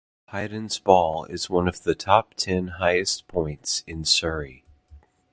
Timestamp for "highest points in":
2.79-4.03